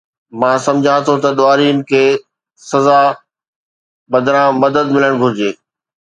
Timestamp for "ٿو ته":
1.05-1.29